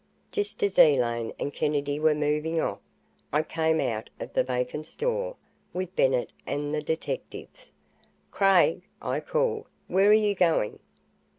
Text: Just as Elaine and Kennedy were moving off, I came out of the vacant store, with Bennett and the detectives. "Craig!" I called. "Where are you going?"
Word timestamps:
Just 0.31 0.63
as 0.63 0.79
Elaine 0.79 1.31
and 1.39 1.53
Kennedy 1.53 1.99
were 1.99 2.15
moving 2.15 2.59
off, 2.59 2.79
I 3.31 3.43
came 3.43 3.79
out 3.79 4.09
of 4.19 4.33
the 4.33 4.43
vacant 4.43 4.87
store, 4.87 5.35
with 5.73 5.95
Bennett 5.95 6.31
and 6.47 6.73
the 6.73 6.81
detectives. 6.81 7.71
"Craig!" 8.31 8.81
I 8.99 9.19
called. 9.19 9.67
"Where 9.85 10.09
are 10.09 10.13
you 10.13 10.33
going?" 10.33 10.79